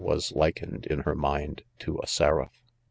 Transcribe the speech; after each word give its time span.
was 0.03 0.35
likened, 0.35 0.87
in 0.87 1.01
her 1.01 1.13
mind, 1.13 1.61
to 1.77 1.99
a 2.01 2.07
seraph. 2.07 2.63